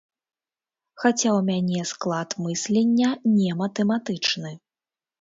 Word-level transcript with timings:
Хаця 1.03 1.19
ў 1.37 1.41
мяне 1.51 1.85
склад 1.93 2.29
мыслення 2.49 3.13
не 3.37 3.51
матэматычны. 3.63 4.61